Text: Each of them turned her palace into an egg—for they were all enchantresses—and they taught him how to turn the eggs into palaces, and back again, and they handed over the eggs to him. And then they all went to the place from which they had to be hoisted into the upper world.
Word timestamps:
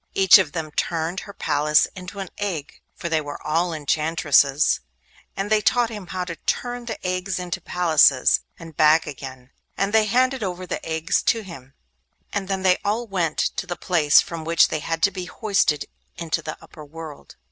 Each 0.15 0.39
of 0.39 0.53
them 0.53 0.71
turned 0.71 1.19
her 1.19 1.31
palace 1.33 1.85
into 1.95 2.17
an 2.17 2.29
egg—for 2.39 3.07
they 3.07 3.21
were 3.21 3.39
all 3.45 3.71
enchantresses—and 3.71 5.51
they 5.51 5.61
taught 5.61 5.91
him 5.91 6.07
how 6.07 6.25
to 6.25 6.37
turn 6.37 6.85
the 6.85 6.97
eggs 7.05 7.37
into 7.37 7.61
palaces, 7.61 8.39
and 8.57 8.75
back 8.75 9.05
again, 9.05 9.51
and 9.77 9.93
they 9.93 10.05
handed 10.05 10.41
over 10.41 10.65
the 10.65 10.83
eggs 10.83 11.21
to 11.27 11.41
him. 11.43 11.75
And 12.33 12.47
then 12.47 12.63
they 12.63 12.79
all 12.83 13.05
went 13.05 13.37
to 13.57 13.67
the 13.67 13.75
place 13.77 14.21
from 14.21 14.43
which 14.43 14.69
they 14.69 14.79
had 14.79 15.03
to 15.03 15.11
be 15.11 15.25
hoisted 15.25 15.85
into 16.17 16.41
the 16.41 16.57
upper 16.59 16.83
world. 16.83 17.35